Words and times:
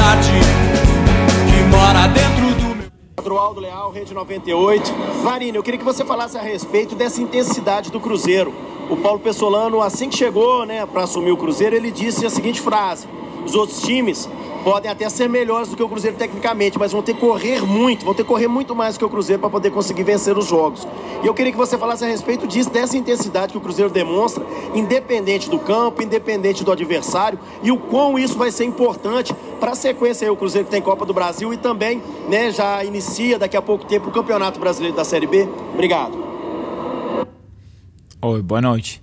cidade 0.00 0.30
que 1.46 1.76
mora 1.76 2.06
dentro 2.08 2.54
do 2.54 2.74
meu. 2.74 3.60
Leal, 3.60 3.90
Rede 3.90 4.14
98. 4.14 4.92
Varini, 5.22 5.56
eu 5.58 5.62
queria 5.62 5.78
que 5.78 5.84
você 5.84 6.02
falasse 6.04 6.38
a 6.38 6.40
respeito 6.40 6.94
dessa 6.94 7.20
intensidade 7.20 7.90
do 7.90 8.00
Cruzeiro. 8.00 8.52
O 8.88 8.96
Paulo 8.96 9.20
Pessolano, 9.20 9.82
assim 9.82 10.08
que 10.08 10.16
chegou 10.16 10.64
né, 10.64 10.86
para 10.86 11.02
assumir 11.02 11.32
o 11.32 11.36
Cruzeiro, 11.36 11.76
ele 11.76 11.90
disse 11.90 12.24
a 12.24 12.30
seguinte 12.30 12.62
frase: 12.62 13.06
os 13.44 13.54
outros 13.54 13.80
times 13.80 14.28
podem 14.62 14.90
até 14.90 15.08
ser 15.08 15.28
melhores 15.28 15.68
do 15.68 15.76
que 15.76 15.82
o 15.82 15.88
Cruzeiro 15.88 16.16
tecnicamente, 16.16 16.78
mas 16.78 16.92
vão 16.92 17.02
ter 17.02 17.14
que 17.14 17.20
correr 17.20 17.62
muito, 17.62 18.04
vão 18.04 18.14
ter 18.14 18.22
que 18.22 18.28
correr 18.28 18.48
muito 18.48 18.74
mais 18.74 18.94
do 18.94 18.98
que 18.98 19.04
o 19.04 19.08
Cruzeiro 19.08 19.40
para 19.40 19.50
poder 19.50 19.70
conseguir 19.70 20.02
vencer 20.02 20.36
os 20.36 20.46
jogos. 20.46 20.86
E 21.22 21.26
eu 21.26 21.34
queria 21.34 21.52
que 21.52 21.58
você 21.58 21.78
falasse 21.78 22.04
a 22.04 22.08
respeito 22.08 22.46
disso, 22.46 22.70
dessa 22.70 22.96
intensidade 22.96 23.52
que 23.52 23.58
o 23.58 23.60
Cruzeiro 23.60 23.90
demonstra, 23.90 24.44
independente 24.74 25.48
do 25.48 25.58
campo, 25.58 26.02
independente 26.02 26.62
do 26.62 26.70
adversário, 26.70 27.38
e 27.62 27.72
o 27.72 27.76
quão 27.76 28.18
isso 28.18 28.36
vai 28.36 28.50
ser 28.50 28.64
importante 28.64 29.34
para 29.58 29.72
a 29.72 29.74
sequência 29.74 30.26
aí, 30.26 30.30
o 30.30 30.36
Cruzeiro 30.36 30.66
que 30.66 30.70
tem 30.70 30.82
Copa 30.82 31.04
do 31.04 31.12
Brasil 31.12 31.52
e 31.52 31.56
também 31.56 32.02
né, 32.28 32.50
já 32.50 32.84
inicia 32.84 33.38
daqui 33.38 33.56
a 33.56 33.62
pouco 33.62 33.84
tempo 33.84 34.08
o 34.08 34.12
Campeonato 34.12 34.60
Brasileiro 34.60 34.96
da 34.96 35.04
Série 35.04 35.26
B. 35.26 35.48
Obrigado. 35.74 36.30
Oi, 38.22 38.42
boa 38.42 38.60
noite. 38.60 39.00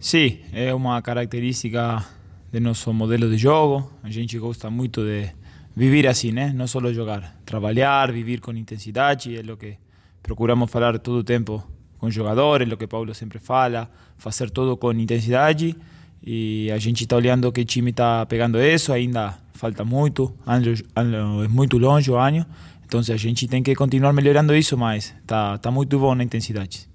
Sim, 0.00 0.38
é 0.52 0.74
uma 0.74 1.00
característica 1.02 2.04
do 2.52 2.60
nosso 2.60 2.92
modelo 2.92 3.28
de 3.30 3.36
jogo. 3.36 3.90
A 4.02 4.10
gente 4.10 4.38
gosta 4.38 4.70
muito 4.70 5.02
de 5.02 5.30
viver 5.76 6.06
assim, 6.06 6.32
né? 6.32 6.52
Não 6.54 6.66
só 6.66 6.80
jogar, 6.92 7.36
trabalhar, 7.44 8.10
viver 8.12 8.40
com 8.40 8.52
intensidade, 8.52 9.36
é 9.36 9.52
o 9.52 9.56
que 9.56 9.76
procuramos 10.22 10.70
falar 10.70 10.98
todo 10.98 11.18
o 11.18 11.24
tempo 11.24 11.62
com 11.98 12.06
os 12.06 12.14
jogadores, 12.14 12.68
é 12.68 12.74
o 12.74 12.76
que 12.76 12.86
Paulo 12.86 13.14
sempre 13.14 13.38
fala, 13.38 13.90
fazer 14.16 14.50
tudo 14.50 14.76
com 14.76 14.92
intensidade. 14.92 15.76
E 16.22 16.70
a 16.72 16.78
gente 16.78 17.04
está 17.04 17.16
olhando 17.16 17.50
que 17.52 17.60
o 17.60 17.64
time 17.64 17.90
está 17.90 18.26
pegando 18.26 18.60
isso, 18.60 18.92
ainda 18.92 19.38
falta 19.52 19.84
muito, 19.84 20.32
ano, 20.46 21.44
é 21.44 21.48
muito 21.48 21.78
longe 21.78 22.10
o 22.10 22.16
ano, 22.16 22.46
então 22.84 23.00
a 23.00 23.16
gente 23.16 23.46
tem 23.46 23.62
que 23.62 23.74
continuar 23.74 24.12
melhorando 24.12 24.54
isso, 24.54 24.76
mas 24.76 25.14
está 25.20 25.58
tá 25.58 25.70
muito 25.70 25.98
bom 25.98 26.14
na 26.14 26.24
intensidade. 26.24 26.88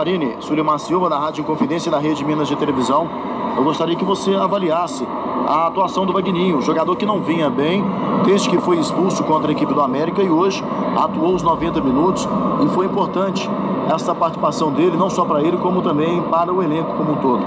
Farini, 0.00 0.34
Suleiman 0.40 0.78
Silva, 0.78 1.10
da 1.10 1.18
Rádio 1.18 1.42
Inconfidência 1.42 1.90
e 1.90 1.92
da 1.92 1.98
Rede 1.98 2.24
Minas 2.24 2.48
de 2.48 2.56
Televisão. 2.56 3.06
Eu 3.54 3.62
gostaria 3.62 3.94
que 3.94 4.02
você 4.02 4.34
avaliasse 4.34 5.06
a 5.46 5.66
atuação 5.66 6.06
do 6.06 6.12
Vagninho, 6.14 6.62
jogador 6.62 6.96
que 6.96 7.04
não 7.04 7.20
vinha 7.20 7.50
bem 7.50 7.84
desde 8.24 8.48
que 8.48 8.56
foi 8.56 8.78
expulso 8.78 9.22
contra 9.24 9.50
a 9.50 9.52
equipe 9.52 9.74
do 9.74 9.82
América 9.82 10.22
e 10.22 10.30
hoje 10.30 10.64
atuou 10.96 11.34
os 11.34 11.42
90 11.42 11.82
minutos 11.82 12.26
e 12.64 12.68
foi 12.68 12.86
importante 12.86 13.46
essa 13.94 14.14
participação 14.14 14.72
dele, 14.72 14.96
não 14.96 15.10
só 15.10 15.22
para 15.22 15.42
ele, 15.42 15.58
como 15.58 15.82
também 15.82 16.22
para 16.22 16.50
o 16.50 16.62
elenco 16.62 16.94
como 16.94 17.12
um 17.12 17.16
todo. 17.16 17.44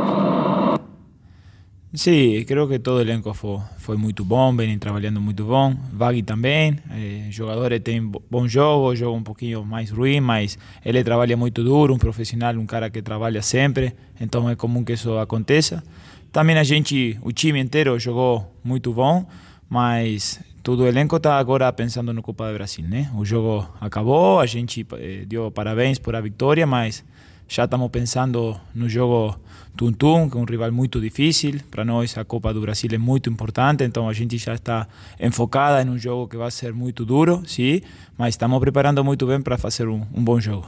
Sí, 1.95 2.43
creo 2.47 2.67
que 2.67 2.79
todo 2.79 2.97
o 2.97 3.01
elenco 3.01 3.31
foi, 3.35 3.59
foi 3.77 3.97
muito 3.97 4.25
bom, 4.25 4.55
vem 4.55 4.79
trabalhando 4.79 5.21
muito 5.21 5.45
bom. 5.45 5.75
Vagui 5.91 6.23
também, 6.23 6.79
eh, 6.89 7.27
jogadores 7.29 7.79
têm 7.81 8.01
bom 8.31 8.47
jogo, 8.47 8.95
jogo 8.95 9.15
um 9.15 9.21
pouquinho 9.21 9.63
mais 9.63 9.91
ruim, 9.91 10.19
mas 10.19 10.57
ele 10.83 11.03
trabalha 11.03 11.37
muito 11.37 11.63
duro, 11.63 11.93
um 11.93 11.99
profissional, 11.99 12.55
um 12.55 12.65
cara 12.65 12.89
que 12.89 12.99
trabalha 12.99 13.43
sempre, 13.43 13.93
então 14.19 14.49
é 14.49 14.55
comum 14.55 14.83
que 14.83 14.93
isso 14.93 15.15
aconteça. 15.19 15.83
Também 16.31 16.57
a 16.57 16.63
gente, 16.63 17.15
o 17.21 17.31
time 17.31 17.59
inteiro 17.59 17.99
jogou 17.99 18.51
muito 18.63 18.91
bom, 18.91 19.23
mas 19.69 20.39
todo 20.63 20.79
o 20.81 20.87
elenco 20.87 21.17
está 21.17 21.37
agora 21.37 21.71
pensando 21.71 22.11
no 22.11 22.23
Copa 22.23 22.47
do 22.47 22.55
Brasil, 22.55 22.85
né? 22.89 23.11
O 23.15 23.23
jogo 23.23 23.69
acabou, 23.79 24.39
a 24.39 24.47
gente 24.47 24.83
eh, 24.93 25.25
deu 25.27 25.51
parabéns 25.51 25.99
por 25.99 26.15
a 26.15 26.21
vitória, 26.21 26.65
mas 26.65 27.05
já 27.53 27.65
estamos 27.65 27.87
pensando 27.91 28.59
no 28.73 28.89
jogo 28.89 29.35
Tuntum, 29.77 30.27
que 30.27 30.35
é 30.35 30.39
um 30.41 30.43
rival 30.43 30.71
muito 30.71 30.99
difícil. 30.99 31.59
Para 31.69 31.85
nós, 31.85 32.17
a 32.17 32.25
Copa 32.25 32.51
do 32.51 32.59
Brasil 32.59 32.89
é 32.91 32.97
muito 32.97 33.29
importante, 33.29 33.83
então 33.83 34.09
a 34.09 34.13
gente 34.13 34.39
já 34.39 34.55
está 34.55 34.87
enfocada 35.19 35.79
em 35.83 35.87
um 35.87 35.99
jogo 35.99 36.27
que 36.27 36.35
vai 36.35 36.49
ser 36.49 36.73
muito 36.73 37.05
duro, 37.05 37.43
sim, 37.45 37.79
mas 38.17 38.33
estamos 38.33 38.59
preparando 38.59 39.03
muito 39.03 39.27
bem 39.27 39.39
para 39.39 39.55
fazer 39.55 39.87
um, 39.87 40.01
um 40.15 40.23
bom 40.23 40.39
jogo. 40.39 40.65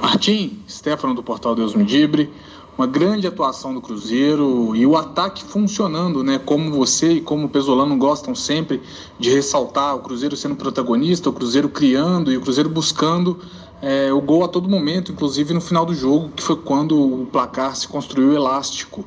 Martim, 0.00 0.58
Stefano 0.66 1.12
do 1.12 1.22
Portal 1.22 1.54
Deus 1.54 1.74
Medibre, 1.74 2.32
uma 2.78 2.86
grande 2.86 3.26
atuação 3.26 3.74
do 3.74 3.82
Cruzeiro 3.82 4.74
e 4.74 4.86
o 4.86 4.96
ataque 4.96 5.44
funcionando, 5.44 6.24
né? 6.24 6.38
Como 6.38 6.70
você 6.70 7.14
e 7.14 7.20
como 7.20 7.44
o 7.44 7.48
Pesolano 7.50 7.94
gostam 7.98 8.34
sempre 8.34 8.80
de 9.18 9.28
ressaltar 9.28 9.96
o 9.96 9.98
Cruzeiro 9.98 10.34
sendo 10.34 10.54
protagonista, 10.56 11.28
o 11.28 11.32
Cruzeiro 11.32 11.68
criando 11.68 12.32
e 12.32 12.38
o 12.38 12.40
Cruzeiro 12.40 12.70
buscando 12.70 13.38
é, 13.80 14.12
o 14.12 14.20
gol 14.20 14.44
a 14.44 14.48
todo 14.48 14.68
momento, 14.68 15.12
inclusive 15.12 15.54
no 15.54 15.60
final 15.60 15.86
do 15.86 15.94
jogo, 15.94 16.30
que 16.30 16.42
foi 16.42 16.56
quando 16.56 17.22
o 17.22 17.26
placar 17.26 17.74
se 17.76 17.86
construiu 17.86 18.34
elástico. 18.34 19.06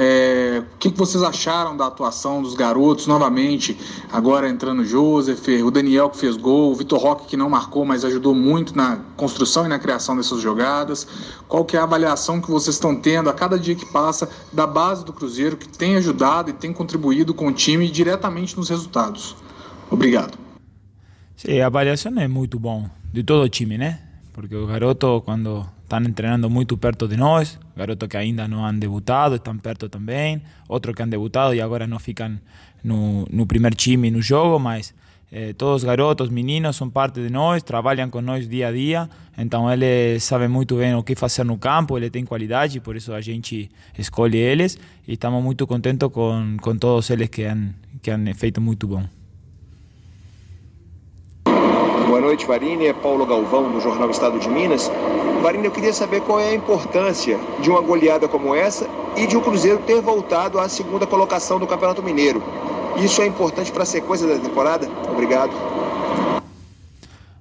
É, 0.00 0.62
o 0.62 0.78
que, 0.78 0.92
que, 0.92 0.98
vocês 0.98 1.24
acharam 1.24 1.76
da 1.76 1.86
atuação 1.86 2.40
dos 2.40 2.54
garotos 2.54 3.08
novamente? 3.08 3.76
Agora 4.12 4.48
entrando 4.48 4.82
o 4.82 4.84
Joseph, 4.84 5.48
o 5.64 5.72
Daniel 5.72 6.08
que 6.08 6.18
fez 6.18 6.36
gol, 6.36 6.70
o 6.70 6.74
Vitor 6.74 7.00
Roque 7.00 7.26
que 7.26 7.36
não 7.36 7.50
marcou, 7.50 7.84
mas 7.84 8.04
ajudou 8.04 8.32
muito 8.32 8.76
na 8.76 9.00
construção 9.16 9.66
e 9.66 9.68
na 9.68 9.78
criação 9.78 10.16
dessas 10.16 10.40
jogadas. 10.40 11.04
Qual 11.48 11.64
que 11.64 11.76
é 11.76 11.80
a 11.80 11.82
avaliação 11.82 12.40
que 12.40 12.48
vocês 12.48 12.76
estão 12.76 12.94
tendo 12.94 13.28
a 13.28 13.32
cada 13.32 13.58
dia 13.58 13.74
que 13.74 13.86
passa 13.86 14.28
da 14.52 14.68
base 14.68 15.04
do 15.04 15.12
Cruzeiro, 15.12 15.56
que 15.56 15.66
tem 15.66 15.96
ajudado 15.96 16.50
e 16.50 16.52
tem 16.52 16.72
contribuído 16.72 17.34
com 17.34 17.48
o 17.48 17.52
time 17.52 17.90
diretamente 17.90 18.56
nos 18.56 18.68
resultados? 18.68 19.34
Obrigado. 19.90 20.38
Sim, 21.34 21.60
a 21.60 21.66
avaliação 21.66 22.12
é 22.20 22.28
muito 22.28 22.56
bom 22.58 22.88
de 23.12 23.24
todo 23.24 23.42
o 23.42 23.48
time, 23.48 23.76
né? 23.76 24.07
Porque 24.38 24.54
os 24.54 24.68
garotos, 24.68 25.20
quando 25.24 25.66
estão 25.82 26.12
treinando 26.12 26.48
muito 26.48 26.78
perto 26.78 27.08
de 27.08 27.16
nós, 27.16 27.58
garotos 27.76 28.08
que 28.08 28.16
ainda 28.16 28.46
não 28.46 28.64
han 28.64 28.78
debutado, 28.78 29.34
estão 29.34 29.58
perto 29.58 29.88
também, 29.88 30.40
outros 30.68 30.94
que 30.94 31.02
han 31.02 31.08
debutado 31.08 31.56
e 31.56 31.60
agora 31.60 31.88
não 31.88 31.98
ficam 31.98 32.38
no, 32.84 33.26
no 33.32 33.44
primeiro 33.48 33.74
time 33.74 34.12
no 34.12 34.22
jogo, 34.22 34.60
mas 34.60 34.94
eh, 35.32 35.54
todos 35.54 35.82
os 35.82 35.84
garotos, 35.84 36.30
meninos, 36.30 36.76
são 36.76 36.88
parte 36.88 37.20
de 37.20 37.28
nós, 37.28 37.64
trabalham 37.64 38.08
com 38.10 38.20
nós 38.20 38.48
dia 38.48 38.68
a 38.68 38.70
dia, 38.70 39.10
então 39.36 39.68
eles 39.72 40.22
sabem 40.22 40.46
muito 40.46 40.76
bem 40.76 40.94
o 40.94 41.02
que 41.02 41.16
fazer 41.16 41.42
no 41.42 41.58
campo, 41.58 41.98
eles 41.98 42.10
têm 42.12 42.24
qualidade, 42.24 42.78
por 42.78 42.94
isso 42.94 43.12
a 43.12 43.20
gente 43.20 43.68
escolhe 43.98 44.38
eles 44.38 44.78
e 45.08 45.14
estamos 45.14 45.42
muito 45.42 45.66
contentes 45.66 46.08
com, 46.12 46.56
com 46.62 46.76
todos 46.76 47.10
eles 47.10 47.28
que 47.28 47.42
han, 47.44 47.70
que 48.00 48.12
han 48.12 48.32
feito 48.34 48.60
muito 48.60 48.86
bom. 48.86 49.02
Boa 52.08 52.17
noite, 52.28 52.44
Varini. 52.44 52.86
É 52.86 52.92
Paulo 52.92 53.24
Galvão, 53.24 53.72
do 53.72 53.80
Jornal 53.80 54.10
Estado 54.10 54.38
de 54.38 54.50
Minas. 54.50 54.90
Varini, 55.42 55.64
eu 55.64 55.70
queria 55.70 55.94
saber 55.94 56.20
qual 56.20 56.38
é 56.38 56.50
a 56.50 56.54
importância 56.54 57.38
de 57.62 57.70
uma 57.70 57.80
goleada 57.80 58.28
como 58.28 58.54
essa 58.54 58.86
e 59.16 59.26
de 59.26 59.34
o 59.34 59.40
um 59.40 59.42
Cruzeiro 59.42 59.78
ter 59.78 60.02
voltado 60.02 60.58
à 60.58 60.68
segunda 60.68 61.06
colocação 61.06 61.58
do 61.58 61.66
Campeonato 61.66 62.02
Mineiro. 62.02 62.42
Isso 63.02 63.22
é 63.22 63.26
importante 63.26 63.72
para 63.72 63.82
a 63.82 63.86
sequência 63.86 64.26
da 64.26 64.38
temporada? 64.38 64.86
Obrigado. 65.10 65.52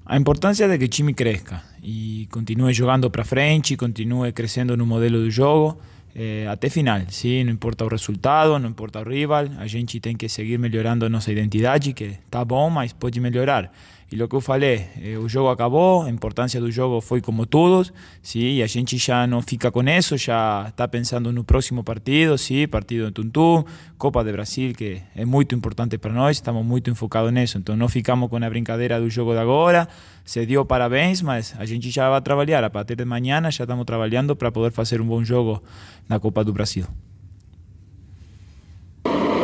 A 0.05 0.15
importância 0.15 0.69
de 0.69 0.77
que 0.77 0.85
o 0.85 0.87
time 0.87 1.13
cresça 1.13 1.61
e 1.83 2.29
continue 2.31 2.73
jogando 2.73 3.11
para 3.11 3.25
frente, 3.25 3.75
continue 3.75 4.31
crescendo 4.31 4.77
no 4.77 4.85
modelo 4.85 5.19
do 5.19 5.29
jogo 5.29 5.77
eh, 6.15 6.47
até 6.47 6.69
final. 6.69 7.01
Sim, 7.09 7.43
não 7.43 7.51
importa 7.51 7.83
o 7.83 7.89
resultado, 7.89 8.57
não 8.57 8.69
importa 8.69 9.01
o 9.01 9.09
rival, 9.09 9.47
a 9.57 9.67
gente 9.67 9.99
tem 9.99 10.15
que 10.15 10.29
seguir 10.29 10.57
melhorando 10.57 11.05
a 11.05 11.09
nossa 11.09 11.29
identidade, 11.29 11.91
que 11.91 12.15
está 12.25 12.45
bom, 12.45 12.69
mas 12.69 12.93
pode 12.93 13.19
melhorar. 13.19 13.69
E 14.09 14.23
o 14.23 14.27
que 14.27 14.35
eu 14.35 14.39
falei, 14.39 14.87
eh, 15.03 15.17
o 15.17 15.27
jogo 15.27 15.49
acabou, 15.49 16.03
a 16.03 16.09
importância 16.09 16.61
do 16.61 16.71
jogo 16.71 17.01
foi 17.01 17.19
como 17.19 17.45
todos, 17.45 17.91
sim, 18.21 18.61
a 18.61 18.67
gente 18.67 18.97
já 18.97 19.27
não 19.27 19.41
fica 19.41 19.69
com 19.69 19.83
isso, 19.83 20.15
já 20.17 20.67
está 20.69 20.87
pensando 20.87 21.29
no 21.33 21.43
próximo 21.43 21.83
partido, 21.83 22.37
sim, 22.37 22.65
partido 22.69 23.07
de 23.07 23.11
Tuntum, 23.11 23.65
Copa 23.97 24.23
de 24.23 24.31
Brasil, 24.31 24.73
que 24.73 25.01
é 25.13 25.25
muito 25.25 25.53
importante 25.53 25.97
para 25.97 26.13
nós, 26.13 26.37
estamos 26.37 26.65
muito 26.65 26.89
enfocados 26.89 27.33
nisso, 27.33 27.57
então 27.57 27.75
não 27.75 27.89
ficamos 27.89 28.29
com 28.29 28.37
a 28.37 28.49
brincadeira 28.49 28.97
do 28.97 29.09
jogo 29.09 29.33
de 29.33 29.39
agora, 29.39 29.89
se 30.23 30.45
deu 30.45 30.63
parabéns, 30.65 31.21
mas 31.21 31.53
a 31.59 31.65
gente 31.65 31.89
já 31.89 32.09
vai 32.09 32.21
trabalhar, 32.21 32.63
a 32.63 32.69
partir 32.69 32.95
de 32.95 33.03
amanhã 33.03 33.41
já 33.51 33.65
estamos 33.65 33.85
trabalhando 33.85 34.37
para 34.37 34.49
poder 34.49 34.71
fazer 34.71 35.01
um 35.01 35.05
bom 35.05 35.21
jogo 35.21 35.61
na 36.07 36.17
Copa 36.17 36.45
do 36.45 36.53
Brasil. 36.53 36.85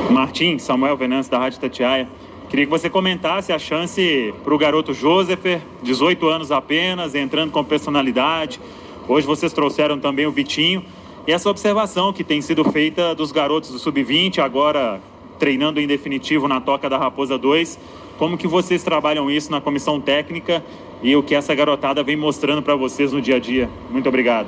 Martim, 0.10 0.58
Samuel 0.58 0.96
Venâncio 0.96 1.32
da 1.32 1.40
Rádio 1.40 1.60
Tatiaia. 1.60 2.08
Queria 2.50 2.66
que 2.66 2.72
você 2.72 2.90
comentasse 2.90 3.52
a 3.52 3.58
chance 3.58 4.34
para 4.44 4.54
o 4.54 4.58
garoto 4.58 4.94
Joseph, 4.94 5.44
18 5.82 6.28
anos 6.28 6.52
apenas, 6.52 7.16
entrando 7.16 7.52
com 7.52 7.64
personalidade. 7.64 8.60
Hoje 9.08 9.26
vocês 9.26 9.52
trouxeram 9.52 10.00
também 10.00 10.26
o 10.28 10.32
Vitinho. 10.32 10.84
E 11.26 11.32
essa 11.32 11.50
observação 11.50 12.14
que 12.14 12.24
tem 12.24 12.42
sido 12.42 12.64
feita 12.66 13.16
dos 13.16 13.32
garotos 13.32 13.72
do 13.72 13.80
Sub-20, 13.80 14.40
agora 14.40 15.02
treinando 15.40 15.80
em 15.80 15.88
definitivo 15.88 16.48
na 16.48 16.62
Toca 16.62 16.90
da 16.90 16.98
Raposa 16.98 17.38
2. 17.38 17.80
Como 18.18 18.38
que 18.38 18.48
vocês 18.48 18.84
trabalham 18.84 19.30
isso 19.32 19.52
na 19.52 19.60
comissão 19.60 20.00
técnica 20.00 20.64
e 21.02 21.16
o 21.16 21.24
que 21.24 21.34
essa 21.34 21.56
garotada 21.56 22.04
vem 22.04 22.16
mostrando 22.16 22.62
para 22.62 22.76
vocês 22.76 23.12
no 23.12 23.22
dia 23.22 23.38
a 23.38 23.40
dia? 23.40 23.70
Muito 23.90 24.08
obrigado. 24.08 24.48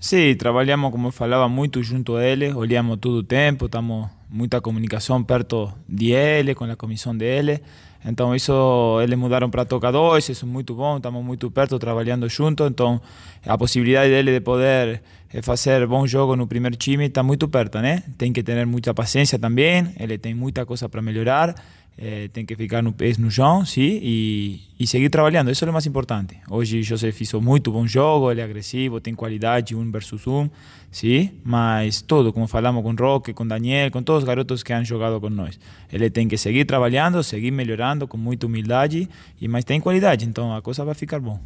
Sim, 0.00 0.34
trabalhamos, 0.36 0.90
como 0.90 1.08
eu 1.08 1.12
falava, 1.12 1.48
muito 1.48 1.82
junto 1.82 2.16
a 2.16 2.24
ele, 2.24 2.52
olhamos 2.52 2.96
todo 2.98 3.16
o 3.16 3.22
tempo, 3.22 3.66
estamos 3.66 4.08
muita 4.30 4.60
comunicação 4.60 5.22
perto 5.22 5.72
de 5.88 6.12
ele, 6.12 6.54
com 6.54 6.64
a 6.64 6.76
comissão 6.76 7.16
dele. 7.16 7.60
Então 8.04 8.34
isso 8.34 8.98
eles 9.02 9.18
mudaram 9.18 9.50
para 9.50 9.64
toca 9.64 9.90
dois, 9.90 10.28
isso 10.28 10.44
é 10.44 10.48
muito 10.48 10.74
bom, 10.74 10.98
estamos 10.98 11.24
muito 11.24 11.50
perto 11.50 11.78
trabalhando 11.78 12.28
juntos, 12.28 12.66
então 12.68 13.00
a 13.44 13.58
possibilidade 13.58 14.10
dele 14.10 14.32
de 14.32 14.40
poder 14.40 15.02
eh, 15.32 15.42
fazer 15.42 15.84
bom 15.86 16.06
jogo 16.06 16.36
no 16.36 16.46
primeiro 16.46 16.76
time 16.76 17.06
está 17.06 17.24
muito 17.24 17.48
perto, 17.48 17.80
né? 17.80 18.04
Tem 18.16 18.32
que 18.32 18.42
ter 18.42 18.64
muita 18.66 18.94
paciência 18.94 19.38
também, 19.38 19.92
ele 19.98 20.16
tem 20.16 20.32
muita 20.32 20.64
coisa 20.64 20.88
para 20.88 21.02
melhorar, 21.02 21.54
eh, 21.98 22.28
tem 22.32 22.46
que 22.46 22.54
ficar 22.54 22.80
no 22.80 22.92
pés 22.92 23.18
no 23.18 23.28
chão, 23.28 23.66
sim, 23.66 23.98
e, 24.00 24.60
e 24.78 24.86
seguir 24.86 25.10
trabalhando, 25.10 25.50
isso 25.50 25.64
é 25.64 25.68
o 25.68 25.72
mais 25.72 25.84
importante. 25.84 26.36
Hoje 26.48 26.80
José 26.82 27.10
fez 27.10 27.32
muito 27.34 27.72
bom 27.72 27.86
jogo, 27.86 28.30
ele 28.30 28.40
é 28.40 28.44
agressivo, 28.44 29.00
tem 29.00 29.14
qualidade, 29.14 29.74
um 29.74 29.90
versus 29.90 30.24
um, 30.28 30.48
sim, 30.92 31.30
mas 31.42 32.00
tudo, 32.00 32.32
como 32.32 32.46
falamos 32.46 32.84
com 32.84 32.94
Roque, 32.94 33.32
com 33.32 33.44
Daniel, 33.44 33.90
com 33.90 34.00
todos 34.00 34.22
os 34.22 34.26
garotos 34.26 34.62
que 34.62 34.72
han 34.72 34.84
jogado 34.84 35.20
com 35.20 35.28
nós. 35.28 35.58
Ele 35.92 36.08
tem 36.08 36.28
que 36.28 36.38
seguir 36.38 36.64
trabalhando, 36.64 37.20
seguir 37.24 37.50
melhorando 37.50 38.06
com 38.06 38.16
muita 38.16 38.46
humildade, 38.46 39.08
e 39.40 39.48
mas 39.48 39.64
tem 39.64 39.80
qualidade, 39.80 40.24
então 40.24 40.54
a 40.54 40.62
coisa 40.62 40.84
vai 40.84 40.94
ficar 40.94 41.18
bom. 41.18 41.40